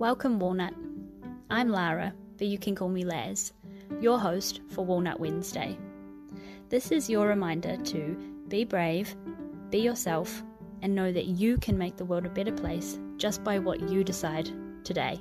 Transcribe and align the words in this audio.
Welcome, 0.00 0.38
Walnut. 0.38 0.72
I'm 1.50 1.68
Lara, 1.68 2.14
but 2.38 2.46
you 2.46 2.56
can 2.56 2.74
call 2.74 2.88
me 2.88 3.04
Laz, 3.04 3.52
your 4.00 4.18
host 4.18 4.62
for 4.70 4.82
Walnut 4.82 5.20
Wednesday. 5.20 5.76
This 6.70 6.90
is 6.90 7.10
your 7.10 7.28
reminder 7.28 7.76
to 7.76 8.16
be 8.48 8.64
brave, 8.64 9.14
be 9.68 9.80
yourself, 9.80 10.42
and 10.80 10.94
know 10.94 11.12
that 11.12 11.26
you 11.26 11.58
can 11.58 11.76
make 11.76 11.98
the 11.98 12.06
world 12.06 12.24
a 12.24 12.30
better 12.30 12.50
place 12.50 12.98
just 13.18 13.44
by 13.44 13.58
what 13.58 13.90
you 13.90 14.02
decide 14.02 14.50
today. 14.84 15.20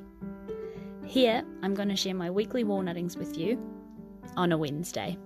Here, 1.03 1.43
I'm 1.61 1.73
going 1.73 1.89
to 1.89 1.97
share 1.97 2.15
my 2.15 2.29
weekly 2.29 2.63
walnuttings 2.63 3.17
with 3.17 3.37
you 3.37 3.61
on 4.37 4.53
a 4.53 4.57
Wednesday. 4.57 5.17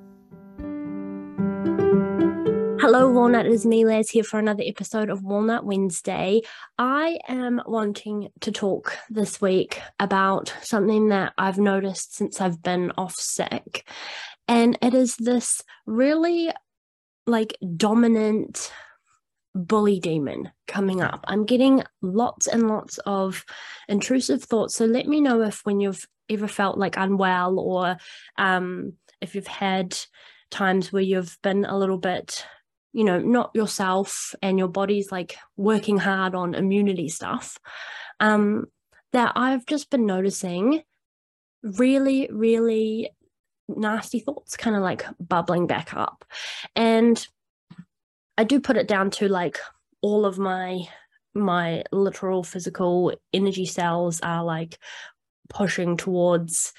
Hello, 2.86 3.09
Walnut. 3.09 3.45
It 3.45 3.54
is 3.54 3.65
me, 3.65 3.86
Laz, 3.86 4.09
here 4.09 4.25
for 4.25 4.39
another 4.39 4.63
episode 4.66 5.09
of 5.09 5.23
Walnut 5.23 5.63
Wednesday. 5.63 6.41
I 6.77 7.17
am 7.30 7.62
wanting 7.66 8.27
to 8.41 8.52
talk 8.52 8.98
this 9.09 9.40
week 9.40 9.80
about 10.02 10.53
something 10.63 11.07
that 11.07 11.31
I've 11.38 11.57
noticed 11.57 12.13
since 12.13 12.41
I've 12.41 12.62
been 12.62 12.91
off 12.98 13.16
sick. 13.16 13.88
And 14.49 14.77
it 14.81 14.93
is 14.93 15.16
this 15.16 15.62
really 15.85 16.52
like 17.26 17.55
dominant 17.77 18.70
bully 19.55 20.02
demon 20.02 20.52
coming 20.68 21.02
up. 21.02 21.23
I'm 21.26 21.45
getting 21.45 21.84
lots 22.02 22.48
and 22.48 22.68
lots 22.68 22.98
of 23.05 23.45
intrusive 23.88 24.43
thoughts. 24.43 24.76
So 24.76 24.84
let 24.84 25.07
me 25.07 25.21
know 25.21 25.41
if 25.41 25.62
when 25.63 25.79
you've 25.79 26.05
ever 26.29 26.49
felt 26.49 26.77
like 26.77 26.98
unwell 26.98 27.59
or 27.59 27.95
um, 28.38 28.91
if 29.21 29.35
you've 29.35 29.48
had 29.48 29.98
times 30.52 30.91
where 30.91 31.02
you've 31.02 31.38
been 31.43 31.63
a 31.63 31.77
little 31.77 31.98
bit 31.98 32.45
you 32.93 33.03
know, 33.03 33.20
not 33.20 33.52
yourself 33.53 34.33
and 34.41 34.57
your 34.57 34.67
body's 34.67 35.11
like 35.11 35.35
working 35.57 35.97
hard 35.97 36.35
on 36.35 36.55
immunity 36.55 37.09
stuff, 37.09 37.59
um, 38.20 38.65
that 39.12 39.34
I've 39.35 39.65
just 39.65 39.90
been 39.90 40.05
noticing 40.05 40.84
really, 41.63 42.29
really 42.31 43.09
nasty 43.68 44.20
thoughts 44.20 44.57
kind 44.57 44.76
of 44.76 44.81
like 44.81 45.05
bubbling 45.20 45.68
back 45.68 45.93
up. 45.93 46.26
And 46.76 47.26
I 48.37 48.43
do 48.43 48.59
put 48.59 48.77
it 48.77 48.87
down 48.87 49.12
to 49.12 49.27
like 49.27 49.59
all 50.01 50.25
of 50.25 50.37
my 50.37 50.87
my 51.35 51.84
literal 51.91 52.43
physical 52.43 53.12
energy 53.34 53.65
cells 53.65 54.21
are 54.21 54.43
like 54.43 54.77
pushing 55.49 55.98
towards 55.98 56.73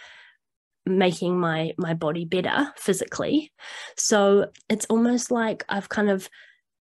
making 0.87 1.39
my 1.39 1.73
my 1.79 1.95
body 1.95 2.25
better 2.25 2.73
physically. 2.77 3.53
So 3.97 4.51
it's 4.69 4.87
almost 4.87 5.31
like 5.31 5.65
i've 5.69 5.89
kind 5.89 6.11
of 6.11 6.29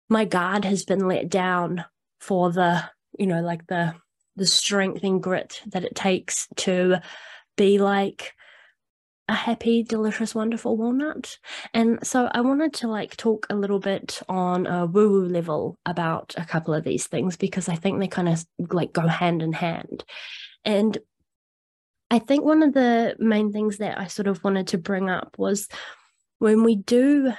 my 0.09 0.25
guard 0.25 0.65
has 0.65 0.83
been 0.83 1.07
let 1.07 1.29
down 1.29 1.85
for 2.19 2.51
the 2.51 2.83
you 3.17 3.27
know 3.27 3.41
like 3.41 3.67
the 3.67 3.93
the 4.35 4.45
strength 4.45 5.03
and 5.03 5.21
grit 5.21 5.61
that 5.67 5.83
it 5.83 5.95
takes 5.95 6.47
to 6.55 6.97
be 7.57 7.77
like 7.77 8.33
a 9.27 9.33
happy 9.33 9.83
delicious 9.83 10.33
wonderful 10.33 10.75
walnut. 10.75 11.37
And 11.73 11.99
so 12.05 12.29
i 12.33 12.41
wanted 12.41 12.73
to 12.75 12.87
like 12.87 13.15
talk 13.15 13.45
a 13.49 13.55
little 13.55 13.79
bit 13.79 14.21
on 14.27 14.65
a 14.65 14.85
woo 14.85 15.09
woo 15.09 15.27
level 15.27 15.77
about 15.85 16.33
a 16.37 16.45
couple 16.45 16.73
of 16.73 16.83
these 16.83 17.05
things 17.05 17.37
because 17.37 17.69
i 17.69 17.75
think 17.75 17.99
they 17.99 18.07
kind 18.07 18.29
of 18.29 18.43
like 18.71 18.93
go 18.93 19.07
hand 19.07 19.41
in 19.41 19.53
hand. 19.53 20.03
And 20.65 20.97
I 22.11 22.19
think 22.19 22.43
one 22.43 22.63
of 22.63 22.73
the 22.73 23.15
main 23.19 23.51
things 23.51 23.77
that 23.77 23.99
I 23.99 24.07
sort 24.07 24.27
of 24.27 24.43
wanted 24.43 24.67
to 24.69 24.77
bring 24.77 25.09
up 25.09 25.35
was 25.37 25.67
when 26.39 26.63
we 26.63 26.75
do 26.75 27.33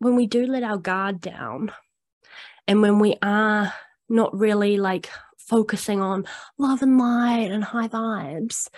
when 0.00 0.14
we 0.14 0.26
do 0.26 0.46
let 0.46 0.62
our 0.62 0.76
guard 0.76 1.20
down 1.20 1.72
and 2.68 2.82
when 2.82 2.98
we 3.00 3.16
are 3.22 3.72
not 4.08 4.36
really 4.36 4.76
like 4.76 5.10
focusing 5.38 6.00
on 6.00 6.24
love 6.58 6.82
and 6.82 6.98
light 6.98 7.50
and 7.50 7.64
high 7.64 7.88
vibes 7.88 8.68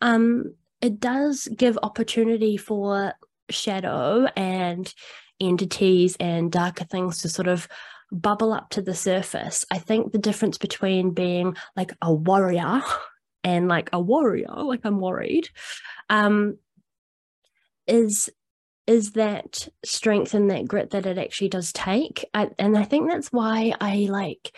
um 0.00 0.54
it 0.80 1.00
does 1.00 1.48
give 1.56 1.78
opportunity 1.82 2.56
for 2.56 3.12
shadow 3.50 4.26
and 4.36 4.94
entities 5.40 6.16
and 6.20 6.52
darker 6.52 6.84
things 6.84 7.20
to 7.22 7.28
sort 7.28 7.48
of 7.48 7.68
bubble 8.12 8.52
up 8.52 8.70
to 8.70 8.82
the 8.82 8.94
surface. 8.94 9.64
I 9.70 9.78
think 9.78 10.12
the 10.12 10.18
difference 10.18 10.58
between 10.58 11.12
being 11.12 11.56
like 11.76 11.92
a 12.02 12.12
warrior 12.12 12.82
and 13.44 13.68
like 13.68 13.90
a 13.92 14.00
warrior, 14.00 14.48
like 14.48 14.80
I'm 14.84 15.00
worried, 15.00 15.48
um, 16.08 16.58
is 17.86 18.30
is 18.86 19.12
that 19.12 19.68
strength 19.84 20.34
and 20.34 20.50
that 20.50 20.66
grit 20.66 20.90
that 20.90 21.06
it 21.06 21.16
actually 21.16 21.48
does 21.48 21.72
take. 21.72 22.24
I, 22.34 22.48
and 22.58 22.76
I 22.76 22.82
think 22.82 23.08
that's 23.08 23.28
why 23.28 23.72
I 23.80 24.08
like 24.10 24.56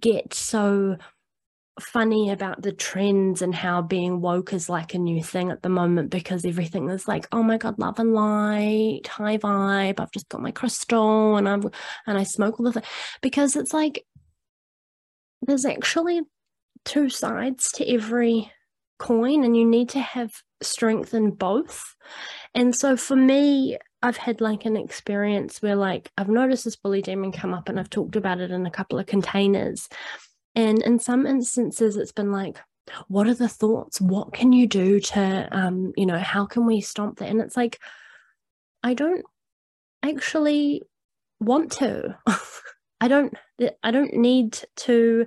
get 0.00 0.32
so 0.32 0.96
funny 1.80 2.30
about 2.30 2.62
the 2.62 2.72
trends 2.72 3.42
and 3.42 3.54
how 3.54 3.82
being 3.82 4.20
woke 4.20 4.52
is 4.52 4.68
like 4.68 4.94
a 4.94 4.98
new 4.98 5.22
thing 5.22 5.50
at 5.50 5.62
the 5.62 5.68
moment 5.68 6.10
because 6.10 6.44
everything 6.44 6.88
is 6.88 7.06
like 7.06 7.26
oh 7.30 7.42
my 7.42 7.56
god 7.56 7.78
love 7.78 7.98
and 8.00 8.14
light 8.14 9.06
high 9.06 9.38
vibe 9.38 10.00
i've 10.00 10.10
just 10.10 10.28
got 10.28 10.42
my 10.42 10.50
crystal 10.50 11.36
and 11.36 11.48
i'm 11.48 11.62
and 12.06 12.18
i 12.18 12.24
smoke 12.24 12.58
all 12.58 12.64
the 12.64 12.72
thing 12.72 12.82
because 13.22 13.54
it's 13.54 13.72
like 13.72 14.04
there's 15.42 15.64
actually 15.64 16.20
two 16.84 17.08
sides 17.08 17.70
to 17.72 17.88
every 17.88 18.50
coin 18.98 19.44
and 19.44 19.56
you 19.56 19.64
need 19.64 19.88
to 19.90 20.00
have 20.00 20.42
strength 20.62 21.14
in 21.14 21.30
both. 21.30 21.94
And 22.54 22.74
so 22.74 22.96
for 22.96 23.16
me, 23.16 23.78
I've 24.02 24.16
had 24.16 24.40
like 24.40 24.64
an 24.64 24.76
experience 24.76 25.60
where 25.62 25.76
like 25.76 26.10
I've 26.16 26.28
noticed 26.28 26.64
this 26.64 26.76
bully 26.76 27.02
demon 27.02 27.32
come 27.32 27.54
up 27.54 27.68
and 27.68 27.78
I've 27.78 27.90
talked 27.90 28.16
about 28.16 28.40
it 28.40 28.50
in 28.50 28.66
a 28.66 28.70
couple 28.70 28.98
of 28.98 29.06
containers. 29.06 29.88
And 30.54 30.82
in 30.82 30.98
some 30.98 31.26
instances 31.26 31.96
it's 31.96 32.12
been 32.12 32.32
like, 32.32 32.58
what 33.08 33.26
are 33.26 33.34
the 33.34 33.48
thoughts? 33.48 34.00
What 34.00 34.32
can 34.32 34.52
you 34.52 34.66
do 34.66 34.98
to 35.00 35.48
um, 35.52 35.92
you 35.96 36.06
know, 36.06 36.18
how 36.18 36.46
can 36.46 36.66
we 36.66 36.80
stomp 36.80 37.18
that? 37.18 37.28
And 37.28 37.40
it's 37.40 37.56
like, 37.56 37.78
I 38.82 38.94
don't 38.94 39.24
actually 40.02 40.82
want 41.40 41.72
to. 41.72 42.16
I 43.00 43.08
don't 43.08 43.34
I 43.82 43.90
don't 43.90 44.14
need 44.14 44.58
to 44.76 45.26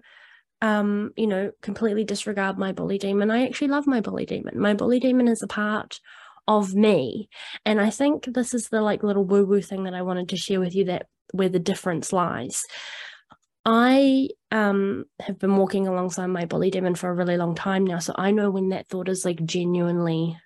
um, 0.62 1.12
you 1.16 1.28
know, 1.28 1.52
completely 1.62 2.04
disregard 2.04 2.58
my 2.58 2.72
bully 2.72 2.98
demon. 2.98 3.32
I 3.32 3.46
actually 3.46 3.70
love 3.70 3.88
my 3.88 4.02
bully 4.02 4.26
demon. 4.26 4.60
My 4.60 4.74
bully 4.74 5.00
demon 5.00 5.28
is 5.28 5.42
a 5.42 5.48
part 5.48 6.00
of 6.48 6.74
me. 6.74 7.30
And 7.66 7.82
I 7.82 7.90
think 7.90 8.26
this 8.26 8.54
is 8.54 8.70
the 8.70 8.82
like 8.82 9.04
little 9.04 9.26
woo-woo 9.26 9.62
thing 9.62 9.84
that 9.84 9.94
I 9.94 10.02
wanted 10.02 10.30
to 10.30 10.38
share 10.38 10.60
with 10.60 10.76
you 10.76 10.86
that 10.86 11.08
where 11.34 11.50
the 11.50 11.60
difference 11.60 12.14
lies. 12.14 12.64
I 13.64 14.30
um 14.50 15.06
have 15.20 15.38
been 15.38 15.56
walking 15.56 15.88
alongside 15.88 16.28
my 16.28 16.46
bully 16.46 16.72
demon 16.72 16.96
for 16.96 17.10
a 17.10 17.14
really 17.14 17.38
long 17.38 17.56
time 17.56 17.86
now. 17.86 18.00
So 18.00 18.14
I 18.18 18.32
know 18.32 18.50
when 18.50 18.70
that 18.70 18.88
thought 18.90 19.10
is 19.10 19.24
like 19.24 19.44
genuinely 19.46 20.38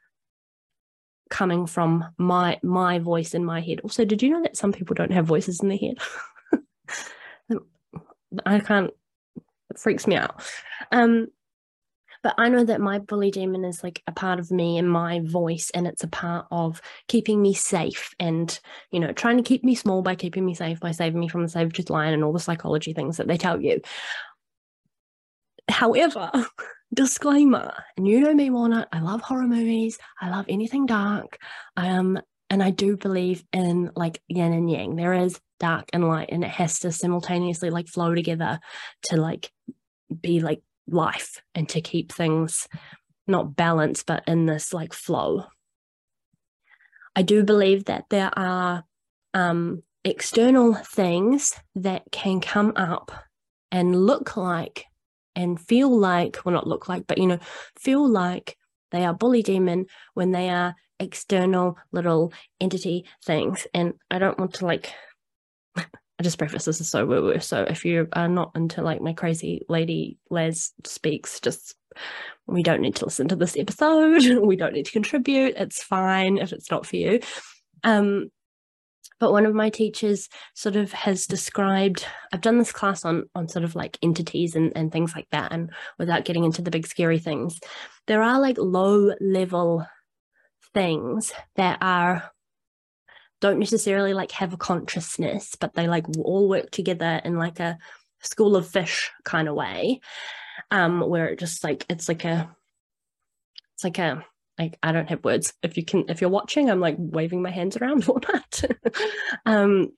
coming 1.29 1.65
from 1.65 2.05
my 2.17 2.59
my 2.61 2.99
voice 2.99 3.33
in 3.33 3.43
my 3.43 3.61
head. 3.61 3.79
Also, 3.81 4.05
did 4.05 4.21
you 4.21 4.29
know 4.29 4.41
that 4.43 4.57
some 4.57 4.73
people 4.73 4.95
don't 4.95 5.13
have 5.13 5.25
voices 5.25 5.61
in 5.61 5.69
their 5.69 5.77
head? 5.77 5.97
I 8.45 8.59
can't 8.59 8.91
freaks 9.79 10.07
me 10.07 10.15
out. 10.15 10.43
Um, 10.91 11.27
but 12.25 12.33
I 12.39 12.49
know 12.49 12.63
that 12.63 12.81
my 12.81 12.97
bully 12.97 13.29
demon 13.29 13.63
is 13.63 13.83
like 13.83 14.01
a 14.07 14.11
part 14.11 14.39
of 14.39 14.49
me 14.49 14.79
and 14.79 14.89
my 14.89 15.19
voice, 15.19 15.69
and 15.75 15.85
it's 15.85 16.03
a 16.03 16.07
part 16.07 16.47
of 16.49 16.81
keeping 17.07 17.39
me 17.39 17.53
safe 17.53 18.15
and, 18.19 18.59
you 18.89 18.99
know, 18.99 19.11
trying 19.11 19.37
to 19.37 19.43
keep 19.43 19.63
me 19.63 19.75
small 19.75 20.01
by 20.01 20.15
keeping 20.15 20.43
me 20.43 20.55
safe, 20.55 20.79
by 20.79 20.89
saving 20.89 21.19
me 21.19 21.27
from 21.27 21.45
the 21.45 21.69
tooth 21.71 21.91
lion 21.91 22.15
and 22.15 22.23
all 22.23 22.33
the 22.33 22.39
psychology 22.39 22.93
things 22.93 23.17
that 23.17 23.27
they 23.27 23.37
tell 23.37 23.61
you. 23.61 23.79
However, 25.69 26.31
disclaimer, 26.95 27.71
and 27.95 28.07
you 28.07 28.21
know 28.21 28.33
me, 28.33 28.49
Walnut, 28.49 28.87
I 28.91 29.01
love 29.01 29.21
horror 29.21 29.45
movies, 29.45 29.99
I 30.19 30.31
love 30.31 30.45
anything 30.49 30.87
dark. 30.87 31.37
Um, 31.77 32.19
and 32.55 32.63
I 32.63 32.69
do 32.69 32.95
believe 32.95 33.43
in 33.51 33.91
like 33.97 34.21
yin 34.29 34.53
and 34.53 34.71
yang. 34.71 34.95
There 34.95 35.13
is 35.13 35.41
dark 35.59 35.89
and 35.91 36.07
light, 36.07 36.29
and 36.31 36.41
it 36.41 36.51
has 36.51 36.79
to 36.79 36.91
simultaneously 36.93 37.69
like 37.69 37.89
flow 37.89 38.16
together 38.16 38.61
to 39.07 39.17
like 39.17 39.52
be 40.22 40.40
like 40.40 40.61
life 40.87 41.41
and 41.53 41.67
to 41.67 41.81
keep 41.81 42.13
things 42.13 42.69
not 43.28 43.57
balanced, 43.57 44.05
but 44.05 44.23
in 44.25 44.46
this 44.46 44.72
like 44.72 44.93
flow. 44.93 45.43
I 47.13 47.23
do 47.23 47.43
believe 47.43 47.85
that 47.85 48.05
there 48.09 48.31
are 48.40 48.85
um, 49.34 49.84
external 50.05 50.75
things 50.75 51.59
that 51.75 52.03
can 52.09 52.40
come 52.40 52.72
up 52.78 53.11
and 53.69 54.05
look 54.05 54.37
like 54.37 54.85
and 55.35 55.59
feel 55.59 55.90
like, 55.90 56.37
well, 56.46 56.53
not 56.53 56.67
look 56.67 56.87
like, 56.87 57.05
but 57.05 57.17
you 57.17 57.28
know, 57.28 57.40
feel 57.78 58.07
like 58.07 58.55
they 58.91 59.03
are 59.03 59.13
bully 59.13 59.43
demon 59.43 59.87
when 60.13 60.31
they 60.31 60.49
are 60.49 60.73
external 60.99 61.77
little 61.91 62.33
entity 62.59 63.05
things. 63.25 63.67
And 63.73 63.93
I 64.09 64.19
don't 64.19 64.39
want 64.39 64.55
to 64.55 64.65
like, 64.65 64.93
I 65.77 66.23
just 66.23 66.37
preface 66.37 66.65
this 66.65 66.81
is 66.81 66.89
so 66.89 67.05
woo 67.05 67.21
woo. 67.21 67.39
So 67.39 67.63
if 67.63 67.85
you 67.85 68.07
are 68.13 68.27
not 68.27 68.51
into 68.55 68.81
like 68.81 69.01
my 69.01 69.13
crazy 69.13 69.65
lady 69.67 70.17
Les 70.29 70.71
speaks, 70.85 71.39
just 71.39 71.75
we 72.47 72.63
don't 72.63 72.81
need 72.81 72.95
to 72.97 73.05
listen 73.05 73.27
to 73.29 73.35
this 73.35 73.57
episode. 73.57 74.39
we 74.41 74.55
don't 74.55 74.73
need 74.73 74.85
to 74.85 74.91
contribute. 74.91 75.55
It's 75.57 75.83
fine 75.83 76.37
if 76.37 76.53
it's 76.53 76.71
not 76.71 76.85
for 76.85 76.95
you. 76.95 77.19
Um, 77.83 78.29
but 79.19 79.31
one 79.31 79.45
of 79.45 79.55
my 79.55 79.69
teachers 79.69 80.29
sort 80.53 80.75
of 80.75 80.91
has 80.91 81.25
described 81.25 82.05
i've 82.33 82.41
done 82.41 82.57
this 82.57 82.71
class 82.71 83.05
on 83.05 83.23
on 83.35 83.47
sort 83.47 83.63
of 83.63 83.75
like 83.75 83.97
entities 84.01 84.55
and, 84.55 84.71
and 84.75 84.91
things 84.91 85.15
like 85.15 85.27
that 85.31 85.51
and 85.51 85.71
without 85.97 86.25
getting 86.25 86.43
into 86.43 86.61
the 86.61 86.71
big 86.71 86.87
scary 86.87 87.19
things 87.19 87.59
there 88.07 88.21
are 88.21 88.39
like 88.39 88.57
low 88.57 89.13
level 89.21 89.85
things 90.75 91.33
that 91.55 91.79
are 91.81 92.31
don't 93.41 93.59
necessarily 93.59 94.13
like 94.13 94.31
have 94.31 94.53
a 94.53 94.57
consciousness 94.57 95.55
but 95.59 95.73
they 95.73 95.87
like 95.87 96.05
all 96.19 96.47
work 96.47 96.69
together 96.69 97.19
in 97.25 97.35
like 97.37 97.59
a 97.59 97.77
school 98.22 98.55
of 98.55 98.67
fish 98.67 99.11
kind 99.23 99.47
of 99.47 99.55
way 99.55 99.99
um 100.69 101.01
where 101.01 101.27
it 101.27 101.39
just 101.39 101.63
like 101.63 101.83
it's 101.89 102.07
like 102.07 102.23
a 102.25 102.55
it's 103.73 103.83
like 103.83 103.97
a 103.97 104.23
like 104.57 104.77
I 104.81 104.91
don't 104.91 105.09
have 105.09 105.23
words. 105.23 105.53
If 105.61 105.77
you 105.77 105.83
can, 105.83 106.05
if 106.09 106.22
you're 106.22 106.29
watching, 106.29 106.69
I'm 106.69 106.79
like 106.79 106.95
waving 106.97 107.41
my 107.41 107.51
hands 107.51 107.78
around 107.78 108.05
or 108.09 108.19
not. 108.31 108.63
um, 109.45 109.91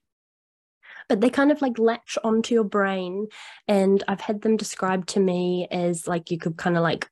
but 1.08 1.20
they 1.20 1.30
kind 1.30 1.50
of 1.50 1.62
like 1.62 1.78
latch 1.78 2.18
onto 2.22 2.54
your 2.54 2.64
brain, 2.64 3.28
and 3.66 4.02
I've 4.08 4.20
had 4.20 4.42
them 4.42 4.56
described 4.56 5.10
to 5.10 5.20
me 5.20 5.68
as 5.70 6.06
like 6.06 6.30
you 6.30 6.38
could 6.38 6.56
kind 6.56 6.76
of 6.76 6.82
like 6.82 7.08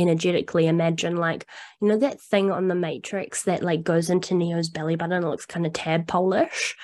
energetically 0.00 0.66
imagine 0.66 1.16
like 1.16 1.46
you 1.80 1.88
know 1.88 1.96
that 1.96 2.20
thing 2.20 2.50
on 2.50 2.68
the 2.68 2.74
matrix 2.74 3.44
that 3.44 3.62
like 3.62 3.82
goes 3.82 4.10
into 4.10 4.34
neo's 4.34 4.68
belly 4.68 4.96
button 4.96 5.22
it 5.24 5.26
looks 5.26 5.46
kind 5.46 5.66
of 5.66 5.72
tadpole-ish? 5.72 6.76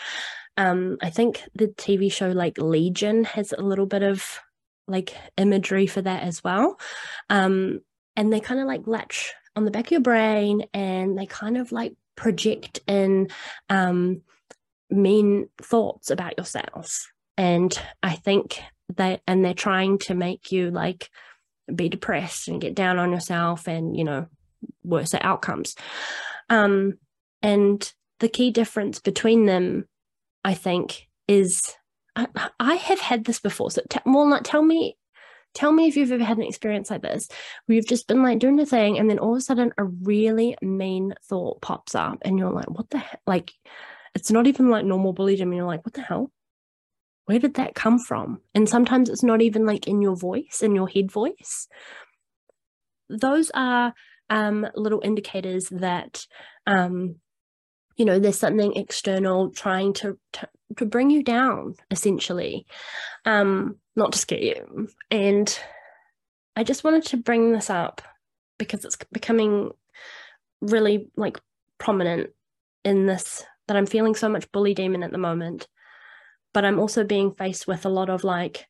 Um 0.57 0.97
i 1.03 1.11
think 1.11 1.43
the 1.55 1.69
tv 1.69 2.11
show 2.13 2.29
like 2.31 2.59
legion 2.59 3.25
has 3.25 3.53
a 3.53 3.63
little 3.63 3.87
bit 3.87 4.03
of 4.03 4.41
like 4.89 5.15
imagery 5.37 5.87
for 5.87 6.01
that 6.03 6.23
as 6.23 6.45
well. 6.45 6.79
Um 7.29 7.81
and 8.17 8.33
they 8.33 8.41
kind 8.41 8.61
of 8.61 8.67
like 8.67 8.87
latch 8.87 9.35
on 9.57 9.65
the 9.65 9.71
back 9.71 9.87
of 9.87 9.93
your 9.93 10.01
brain 10.01 10.63
and 10.73 11.19
they 11.19 11.27
kind 11.27 11.57
of 11.57 11.73
like 11.73 11.95
project 12.17 12.81
in 12.87 13.29
um, 13.69 14.23
mean 14.91 15.49
thoughts 15.63 16.11
about 16.11 16.37
yourself. 16.39 17.07
And 17.37 17.79
I 18.03 18.15
think 18.15 18.61
they, 18.95 19.21
and 19.27 19.45
they're 19.45 19.55
trying 19.55 19.99
to 20.01 20.15
make 20.15 20.51
you 20.51 20.71
like 20.71 21.11
be 21.75 21.89
depressed 21.89 22.49
and 22.49 22.61
get 22.61 22.75
down 22.75 22.99
on 22.99 23.11
yourself 23.11 23.67
and, 23.67 23.97
you 23.97 24.05
know, 24.05 24.27
worse 24.83 25.15
outcomes. 25.15 25.75
Um, 26.49 26.95
and 27.43 27.93
the 28.21 28.29
key 28.29 28.51
difference 28.51 28.99
between 29.01 29.47
them, 29.47 29.87
I 30.45 30.55
think, 30.55 31.09
is 31.29 31.75
I, 32.15 32.29
I 32.59 32.75
have 32.75 33.01
had 33.01 33.25
this 33.25 33.41
before. 33.41 33.71
So, 33.71 33.83
t- 33.89 34.01
tell 34.45 34.63
me 34.63 34.97
Tell 35.57 35.73
me 35.73 35.87
if 35.87 35.97
you've 35.97 36.13
ever 36.13 36.23
had 36.23 36.37
an 36.37 36.45
experience 36.45 36.91
like 36.91 37.01
this 37.01 37.29
where 37.65 37.77
you've 37.77 37.87
just 37.87 38.07
been 38.07 38.23
like 38.23 38.39
doing 38.39 38.61
a 38.61 38.67
thing 38.67 38.99
and 38.99 39.09
then 39.09 39.19
all 39.19 39.33
of 39.33 39.39
a 39.39 39.41
sudden 39.41 39.73
a 39.79 39.85
really 39.85 40.55
mean 40.61 41.15
thought 41.25 41.63
pops 41.63 41.95
up 41.95 42.19
and 42.27 42.39
you're 42.39 42.53
like, 42.53 42.69
what 42.69 42.91
the 42.91 42.99
heck? 42.99 43.23
Like, 43.27 43.55
it's 44.15 44.31
not 44.31 44.47
even 44.47 44.69
like 44.69 44.85
normal 44.85 45.15
bullying. 45.15 45.41
And 45.41 45.55
you're 45.55 45.65
like, 45.65 45.83
what 45.87 45.95
the 45.95 46.03
hell? 46.03 46.31
Where 47.27 47.39
did 47.39 47.55
that 47.55 47.75
come 47.75 47.99
from? 47.99 48.41
And 48.55 48.69
sometimes 48.69 49.09
it's 49.09 49.23
not 49.23 49.43
even 49.43 49.67
like 49.67 49.87
in 49.87 50.01
your 50.01 50.17
voice, 50.17 50.61
in 50.63 50.75
your 50.75 50.89
head 50.89 51.11
voice. 51.11 51.69
Those 53.09 53.51
are 53.55 53.95
um, 54.31 54.67
little 54.75 55.01
indicators 55.05 55.69
that 55.69 56.27
um, 56.67 57.17
you 57.97 58.05
know 58.05 58.19
there's 58.19 58.39
something 58.39 58.75
external 58.75 59.51
trying 59.51 59.93
to, 59.95 60.19
to 60.35 60.49
to 60.77 60.85
bring 60.85 61.11
you 61.11 61.23
down 61.23 61.75
essentially 61.91 62.67
um 63.25 63.77
not 63.95 64.13
to 64.13 64.19
scare 64.19 64.39
you 64.39 64.89
and 65.11 65.59
i 66.57 66.63
just 66.63 66.85
wanted 66.85 67.05
to 67.05 67.17
bring 67.17 67.53
this 67.53 67.71
up 67.71 68.03
because 68.59 68.85
it's 68.85 68.97
becoming 69.13 69.71
really 70.61 71.09
like 71.17 71.41
prominent 71.79 72.31
in 72.85 73.07
this 73.07 73.45
that 73.69 73.77
i'm 73.77 73.87
feeling 73.87 74.15
so 74.15 74.29
much 74.29 74.51
bully 74.53 74.75
demon 74.75 75.03
at 75.03 75.13
the 75.13 75.19
moment 75.19 75.67
but 76.57 76.65
i'm 76.65 76.81
also 76.81 77.05
being 77.05 77.35
faced 77.35 77.67
with 77.67 77.85
a 77.85 77.91
lot 77.91 78.09
of 78.09 78.25
like 78.25 78.67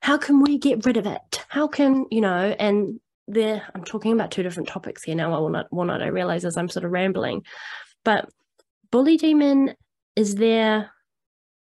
how 0.00 0.16
can 0.16 0.42
we 0.42 0.56
get 0.56 0.86
rid 0.86 0.96
of 0.96 1.06
it 1.06 1.44
how 1.48 1.68
can 1.68 2.06
you 2.10 2.22
know 2.22 2.56
and 2.58 2.98
there 3.28 3.62
i'm 3.74 3.84
talking 3.84 4.12
about 4.12 4.30
two 4.30 4.42
different 4.42 4.68
topics 4.68 5.02
here 5.02 5.14
now 5.14 5.34
i 5.34 5.38
will 5.38 5.50
not 5.50 5.70
will 5.70 5.84
not 5.84 6.02
i 6.02 6.06
realize 6.06 6.46
as 6.46 6.56
i'm 6.56 6.70
sort 6.70 6.84
of 6.84 6.90
rambling 6.90 7.42
but 8.06 8.26
bully 8.90 9.18
demon 9.18 9.74
is 10.16 10.36
there 10.36 10.90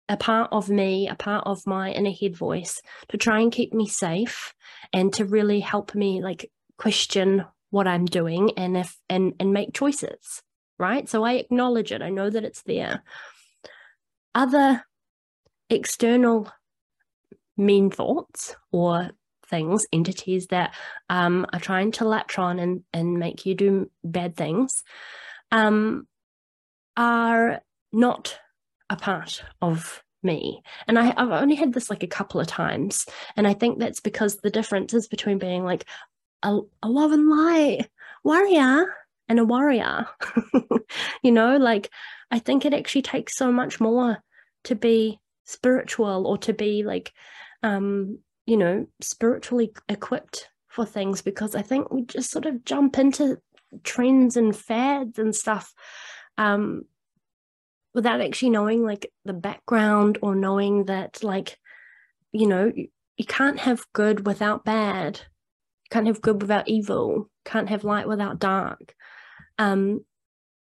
a 0.10 0.18
part 0.18 0.50
of 0.52 0.70
me, 0.70 1.08
a 1.08 1.16
part 1.16 1.46
of 1.46 1.68
my 1.68 1.92
inner 1.92 2.12
head 2.12 2.36
voice 2.36 2.82
to 3.10 3.18
try 3.18 3.40
and 3.40 3.52
keep 3.52 3.74
me 3.74 3.88
safe 3.88 4.54
and 4.94 5.14
to 5.14 5.26
really 5.26 5.60
help 5.60 5.96
me 5.96 6.22
like 6.22 6.50
question 6.78 7.44
what 7.72 7.88
I'm 7.88 8.06
doing 8.06 8.52
and 8.58 8.78
if 8.78 8.98
and 9.10 9.34
and 9.40 9.52
make 9.52 9.74
choices, 9.74 10.42
right? 10.80 11.10
So 11.10 11.24
I 11.24 11.34
acknowledge 11.34 11.92
it. 11.92 12.02
I 12.02 12.10
know 12.10 12.30
that 12.30 12.46
it's 12.46 12.64
there. 12.64 13.04
Other 14.34 14.86
external 15.70 16.52
mean 17.58 17.90
thoughts 17.90 18.56
or 18.72 19.12
things, 19.48 19.88
entities 19.92 20.48
that 20.48 20.74
um, 21.10 21.46
are 21.54 21.60
trying 21.60 21.92
to 21.94 22.06
latch 22.06 22.38
on 22.38 22.60
and, 22.60 22.84
and 22.94 23.18
make 23.18 23.46
you 23.46 23.56
do 23.56 23.90
bad 24.04 24.36
things, 24.36 24.84
um, 25.52 26.08
are 26.96 27.62
not 27.92 28.38
a 28.90 28.96
part 28.96 29.44
of 29.62 30.04
me. 30.24 30.62
And 30.88 31.00
I, 31.00 31.06
have 31.06 31.32
only 31.32 31.56
had 31.56 31.74
this 31.74 31.90
like 31.90 32.04
a 32.04 32.08
couple 32.08 32.42
of 32.42 32.48
times. 32.48 33.06
And 33.36 33.48
I 33.48 33.54
think 33.54 33.80
that's 33.80 34.00
because 34.00 34.38
the 34.38 34.50
difference 34.50 34.94
is 34.94 35.08
between 35.08 35.38
being 35.38 35.64
like 35.64 35.86
a, 36.44 36.60
a 36.84 36.90
love 36.90 37.12
and 37.12 37.30
light 37.30 37.90
warrior 38.24 38.94
and 39.30 39.40
a 39.40 39.46
warrior. 39.46 40.08
you 41.24 41.32
know, 41.32 41.58
like 41.58 41.90
I 42.32 42.40
think 42.40 42.66
it 42.66 42.74
actually 42.74 43.04
takes 43.04 43.38
so 43.38 43.52
much 43.52 43.80
more 43.80 44.18
to 44.66 44.76
be 44.76 45.20
spiritual 45.48 46.28
or 46.28 46.38
to 46.40 46.54
be 46.54 46.84
like, 46.84 47.12
um, 47.64 48.20
you 48.46 48.58
know, 48.58 48.86
spiritually 49.02 49.74
equipped 49.90 50.50
for 50.68 50.86
things 50.86 51.22
because 51.24 51.56
I 51.56 51.64
think 51.64 51.92
we 51.92 52.04
just 52.04 52.30
sort 52.30 52.46
of 52.46 52.64
jump 52.64 53.00
into 53.00 53.40
trends 53.84 54.38
and 54.38 54.56
fads 54.56 55.20
and 55.20 55.36
stuff 55.36 55.74
um 56.38 56.84
without 57.94 58.22
actually 58.22 58.52
knowing 58.52 58.84
like 58.84 59.12
the 59.26 59.34
background 59.34 60.18
or 60.22 60.36
knowing 60.36 60.86
that 60.86 61.24
like 61.24 61.58
you 62.32 62.48
know 62.48 62.72
you, 62.74 62.88
you 63.18 63.26
can't 63.26 63.60
have 63.60 63.84
good 63.94 64.28
without 64.28 64.64
bad. 64.64 65.18
You 65.18 65.90
can't 65.90 66.08
have 66.08 66.22
good 66.22 66.42
without 66.42 66.68
evil. 66.68 67.30
Can't 67.44 67.70
have 67.70 67.84
light 67.84 68.08
without 68.08 68.40
dark. 68.40 68.94
Um 69.58 70.06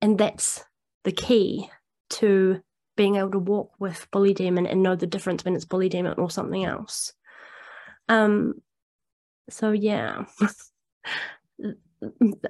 and 0.00 0.16
that's 0.16 0.64
the 1.04 1.12
key 1.12 1.68
to 2.10 2.62
being 3.00 3.16
able 3.16 3.30
to 3.30 3.38
walk 3.38 3.72
with 3.78 4.06
bully 4.10 4.34
demon 4.34 4.66
and 4.66 4.82
know 4.82 4.94
the 4.94 5.06
difference 5.06 5.42
when 5.42 5.56
it's 5.56 5.64
bully 5.64 5.88
demon 5.88 6.12
or 6.18 6.28
something 6.28 6.66
else. 6.66 7.14
Um 8.10 8.56
so 9.48 9.70
yeah. 9.70 10.26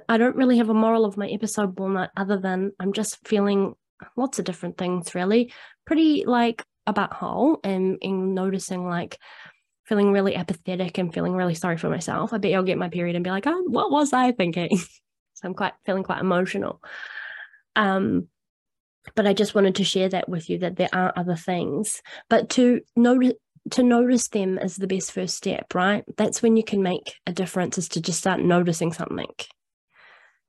I 0.09 0.17
don't 0.17 0.35
really 0.35 0.57
have 0.57 0.67
a 0.67 0.73
moral 0.73 1.05
of 1.05 1.15
my 1.15 1.29
episode 1.29 1.79
walnut 1.79 2.11
other 2.17 2.37
than 2.37 2.73
I'm 2.81 2.91
just 2.91 3.25
feeling 3.25 3.75
lots 4.17 4.39
of 4.39 4.45
different 4.45 4.77
things 4.77 5.15
really. 5.15 5.53
Pretty 5.85 6.25
like 6.25 6.65
a 6.85 6.93
butthole 6.93 7.59
and 7.63 7.97
in 8.01 8.33
noticing 8.33 8.85
like 8.85 9.19
feeling 9.85 10.11
really 10.11 10.35
apathetic 10.35 10.97
and 10.97 11.13
feeling 11.13 11.31
really 11.31 11.55
sorry 11.55 11.77
for 11.77 11.89
myself. 11.89 12.33
I 12.33 12.39
bet 12.39 12.53
i'll 12.55 12.63
get 12.63 12.77
my 12.77 12.89
period 12.89 13.15
and 13.15 13.23
be 13.23 13.31
like 13.31 13.47
oh 13.47 13.63
what 13.67 13.89
was 13.89 14.11
i 14.11 14.33
thinking? 14.33 14.77
So 15.33 15.47
i'm 15.47 15.53
quite 15.53 15.73
feeling 15.85 16.03
quite 16.03 16.19
emotional. 16.19 16.81
Um 17.77 18.27
but 19.15 19.27
i 19.27 19.33
just 19.33 19.55
wanted 19.55 19.75
to 19.75 19.83
share 19.83 20.09
that 20.09 20.29
with 20.29 20.49
you 20.49 20.57
that 20.57 20.75
there 20.75 20.89
are 20.93 21.13
other 21.15 21.35
things 21.35 22.01
but 22.29 22.49
to 22.49 22.81
notice 22.95 23.33
to 23.69 23.83
notice 23.83 24.27
them 24.29 24.57
is 24.57 24.75
the 24.77 24.87
best 24.87 25.11
first 25.11 25.35
step 25.35 25.73
right 25.75 26.03
that's 26.17 26.41
when 26.41 26.57
you 26.57 26.63
can 26.63 26.81
make 26.81 27.15
a 27.27 27.31
difference 27.31 27.77
is 27.77 27.87
to 27.87 28.01
just 28.01 28.19
start 28.19 28.39
noticing 28.39 28.91
something 28.91 29.27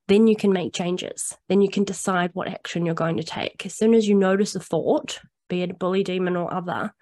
then 0.09 0.27
you 0.27 0.37
can 0.37 0.53
make 0.53 0.75
changes. 0.75 1.37
Then 1.49 1.61
you 1.61 1.71
can 1.71 1.85
decide 1.85 2.31
what 2.35 2.49
action 2.49 2.85
you're 2.85 2.95
going 2.95 3.17
to 3.17 3.23
take. 3.23 3.65
As 3.65 3.75
soon 3.75 3.95
as 3.95 4.09
you 4.09 4.15
notice 4.15 4.55
a 4.55 4.61
thought, 4.61 5.21
be 5.49 5.63
it 5.63 5.71
a 5.71 5.75
bully 5.75 6.03
demon 6.03 6.37
or 6.37 6.53
other, 6.53 6.93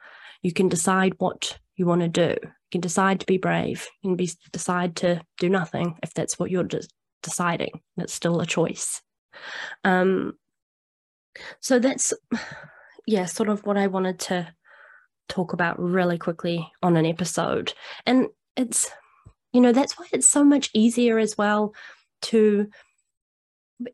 you 0.42 0.52
can 0.52 0.68
decide 0.68 1.14
what 1.18 1.58
you 1.76 1.86
want 1.86 2.02
to 2.02 2.08
do. 2.08 2.36
You 2.42 2.70
can 2.70 2.80
decide 2.80 3.20
to 3.20 3.26
be 3.26 3.38
brave. 3.38 3.88
You 4.02 4.10
can 4.10 4.16
be, 4.16 4.30
decide 4.52 4.96
to 4.96 5.22
do 5.38 5.48
nothing 5.48 5.98
if 6.02 6.14
that's 6.14 6.38
what 6.38 6.50
you're 6.50 6.64
de- 6.64 6.86
deciding. 7.22 7.80
That's 7.96 8.12
still 8.12 8.40
a 8.40 8.46
choice. 8.46 9.02
Um, 9.82 10.34
so 11.60 11.78
that's, 11.78 12.12
yeah, 13.06 13.26
sort 13.26 13.48
of 13.48 13.64
what 13.64 13.76
I 13.76 13.86
wanted 13.86 14.18
to 14.20 14.52
talk 15.28 15.52
about 15.52 15.80
really 15.80 16.18
quickly 16.18 16.70
on 16.82 16.96
an 16.96 17.06
episode. 17.06 17.72
And 18.06 18.28
it's, 18.56 18.90
you 19.52 19.60
know, 19.60 19.72
that's 19.72 19.98
why 19.98 20.06
it's 20.12 20.28
so 20.28 20.44
much 20.44 20.70
easier 20.74 21.18
as 21.18 21.36
well 21.38 21.74
to 22.22 22.68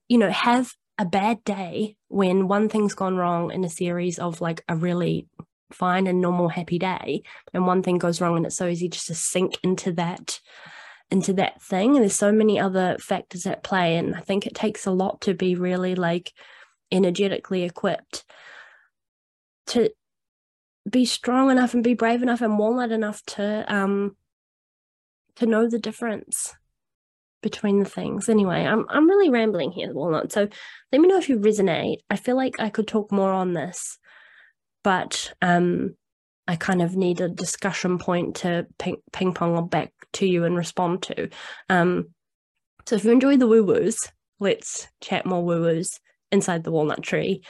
you 0.08 0.18
know, 0.18 0.30
have 0.30 0.72
a 0.98 1.04
bad 1.04 1.44
day 1.44 1.96
when 2.08 2.48
one 2.48 2.68
thing's 2.68 2.94
gone 2.94 3.16
wrong 3.16 3.52
in 3.52 3.64
a 3.64 3.68
series 3.68 4.18
of 4.18 4.40
like 4.40 4.64
a 4.68 4.76
really 4.76 5.28
fine 5.72 6.06
and 6.06 6.20
normal 6.20 6.48
happy 6.48 6.78
day 6.78 7.22
and 7.52 7.66
one 7.66 7.82
thing 7.82 7.98
goes 7.98 8.20
wrong 8.20 8.36
and 8.36 8.46
it's 8.46 8.56
so 8.56 8.68
easy 8.68 8.88
just 8.88 9.08
to 9.08 9.14
sink 9.14 9.58
into 9.64 9.92
that 9.92 10.40
into 11.10 11.32
that 11.32 11.60
thing 11.60 11.96
and 11.96 12.02
there's 12.02 12.14
so 12.14 12.30
many 12.30 12.58
other 12.58 12.96
factors 13.00 13.46
at 13.46 13.64
play 13.64 13.96
and 13.96 14.14
i 14.14 14.20
think 14.20 14.46
it 14.46 14.54
takes 14.54 14.86
a 14.86 14.92
lot 14.92 15.20
to 15.20 15.34
be 15.34 15.56
really 15.56 15.96
like 15.96 16.32
energetically 16.92 17.64
equipped 17.64 18.24
to 19.68 19.90
be 20.88 21.04
strong 21.04 21.50
enough 21.50 21.74
and 21.74 21.82
be 21.82 21.94
brave 21.94 22.22
enough 22.22 22.40
and 22.40 22.58
walnut 22.58 22.92
enough 22.92 23.22
to 23.26 23.64
um 23.72 24.16
to 25.36 25.46
know 25.46 25.68
the 25.68 25.78
difference 25.78 26.54
between 27.42 27.78
the 27.78 27.88
things. 27.88 28.28
Anyway, 28.28 28.64
I'm 28.64 28.86
I'm 28.88 29.08
really 29.08 29.30
rambling 29.30 29.72
here, 29.72 29.92
walnut. 29.92 30.32
So 30.32 30.48
let 30.92 31.00
me 31.00 31.08
know 31.08 31.18
if 31.18 31.28
you 31.28 31.38
resonate. 31.38 31.98
I 32.08 32.16
feel 32.16 32.36
like 32.36 32.58
I 32.58 32.70
could 32.70 32.88
talk 32.88 33.12
more 33.12 33.32
on 33.32 33.52
this, 33.52 33.98
but 34.82 35.32
um 35.42 35.96
I 36.48 36.56
kind 36.56 36.80
of 36.80 36.96
need 36.96 37.20
a 37.20 37.28
discussion 37.28 37.98
point 37.98 38.36
to 38.36 38.66
ping, 38.78 38.98
ping 39.12 39.34
pong 39.34 39.66
back 39.66 39.92
to 40.14 40.26
you 40.26 40.44
and 40.44 40.56
respond 40.56 41.02
to. 41.02 41.28
Um, 41.68 42.10
so 42.86 42.94
if 42.94 43.04
you 43.04 43.10
enjoy 43.10 43.36
the 43.36 43.48
woo 43.48 43.64
woos, 43.64 44.12
let's 44.38 44.86
chat 45.00 45.26
more 45.26 45.44
woo 45.44 45.62
woos 45.62 45.98
inside 46.32 46.64
the 46.64 46.70
walnut 46.72 47.02
tree. 47.02 47.42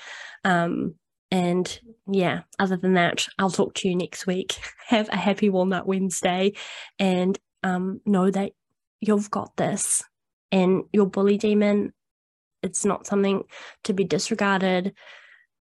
Um, 0.45 0.95
and 1.30 1.80
yeah, 2.06 2.42
other 2.59 2.76
than 2.76 2.95
that, 2.95 3.26
I'll 3.38 3.50
talk 3.50 3.75
to 3.75 3.88
you 3.88 3.97
next 3.97 4.26
week. 4.26 4.56
Have 4.87 5.09
a 5.09 5.16
happy 5.16 5.50
Walnut 5.50 5.87
Wednesday 5.87 6.52
and 6.99 7.38
um, 7.62 8.00
know 8.06 8.30
that 8.30 8.52
you've 9.00 9.30
got 9.30 9.56
this. 9.56 10.02
And 10.52 10.85
your 10.92 11.06
bully 11.06 11.37
demon, 11.37 11.92
it's 12.62 12.85
not 12.85 13.06
something 13.06 13.42
to 13.85 13.92
be 13.92 14.04
disregarded. 14.04 14.95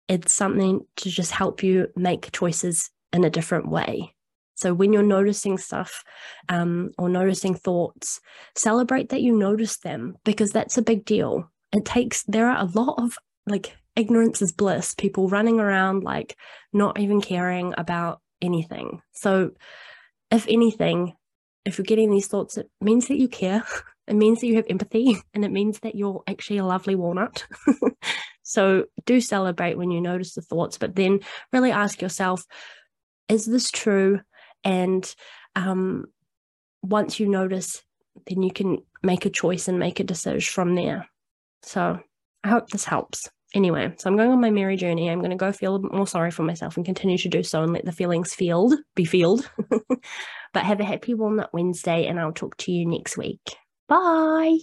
It's 0.08 0.32
something 0.32 0.86
to 0.96 1.10
just 1.10 1.32
help 1.32 1.62
you 1.62 1.88
make 1.96 2.32
choices 2.32 2.90
in 3.12 3.24
a 3.24 3.30
different 3.30 3.68
way. 3.68 4.14
So 4.54 4.74
when 4.74 4.92
you're 4.92 5.02
noticing 5.02 5.58
stuff 5.58 6.02
um, 6.48 6.90
or 6.98 7.08
noticing 7.08 7.54
thoughts, 7.54 8.20
celebrate 8.56 9.10
that 9.10 9.22
you 9.22 9.36
notice 9.36 9.78
them 9.78 10.16
because 10.24 10.50
that's 10.52 10.78
a 10.78 10.82
big 10.82 11.04
deal. 11.04 11.50
It 11.72 11.84
takes, 11.84 12.22
there 12.24 12.48
are 12.48 12.62
a 12.62 12.70
lot 12.70 12.94
of 12.98 13.18
like 13.46 13.76
ignorance 13.96 14.40
is 14.40 14.52
bliss, 14.52 14.94
people 14.94 15.28
running 15.28 15.58
around 15.58 16.04
like 16.04 16.36
not 16.72 16.98
even 16.98 17.20
caring 17.20 17.74
about 17.76 18.20
anything. 18.40 19.02
So, 19.12 19.50
if 20.30 20.46
anything, 20.48 21.14
if 21.64 21.78
you're 21.78 21.84
getting 21.84 22.10
these 22.10 22.28
thoughts, 22.28 22.56
it 22.56 22.70
means 22.80 23.08
that 23.08 23.18
you 23.18 23.28
care. 23.28 23.64
It 24.08 24.16
means 24.16 24.40
that 24.40 24.46
you 24.46 24.56
have 24.56 24.64
empathy 24.70 25.18
and 25.34 25.44
it 25.44 25.50
means 25.50 25.80
that 25.80 25.94
you're 25.94 26.22
actually 26.26 26.56
a 26.56 26.64
lovely 26.64 26.94
walnut. 26.94 27.44
so, 28.42 28.86
do 29.04 29.20
celebrate 29.20 29.76
when 29.76 29.90
you 29.90 30.00
notice 30.00 30.32
the 30.32 30.40
thoughts, 30.40 30.78
but 30.78 30.96
then 30.96 31.20
really 31.52 31.70
ask 31.70 32.00
yourself, 32.00 32.42
is 33.28 33.44
this 33.44 33.70
true? 33.70 34.20
And 34.64 35.14
um, 35.56 36.06
once 36.82 37.20
you 37.20 37.28
notice, 37.28 37.82
then 38.26 38.40
you 38.40 38.50
can 38.50 38.78
make 39.02 39.26
a 39.26 39.30
choice 39.30 39.68
and 39.68 39.78
make 39.78 40.00
a 40.00 40.04
decision 40.04 40.40
from 40.40 40.74
there. 40.74 41.06
So, 41.62 41.98
I 42.44 42.48
hope 42.48 42.68
this 42.68 42.84
helps. 42.84 43.28
Anyway, 43.54 43.94
so 43.96 44.10
I'm 44.10 44.16
going 44.16 44.30
on 44.30 44.40
my 44.40 44.50
merry 44.50 44.76
journey. 44.76 45.08
I'm 45.08 45.20
going 45.20 45.30
to 45.30 45.36
go 45.36 45.52
feel 45.52 45.76
a 45.76 45.78
bit 45.78 45.92
more 45.92 46.06
sorry 46.06 46.30
for 46.30 46.42
myself 46.42 46.76
and 46.76 46.84
continue 46.84 47.16
to 47.18 47.28
do 47.28 47.42
so 47.42 47.62
and 47.62 47.72
let 47.72 47.84
the 47.84 47.92
feelings 47.92 48.34
feel 48.34 48.70
be 48.94 49.06
filled. 49.06 49.50
but 50.52 50.64
have 50.64 50.80
a 50.80 50.84
happy 50.84 51.14
Walnut 51.14 51.50
Wednesday, 51.52 52.06
and 52.06 52.20
I'll 52.20 52.32
talk 52.32 52.56
to 52.58 52.72
you 52.72 52.86
next 52.86 53.16
week. 53.16 53.40
Bye. 53.88 54.58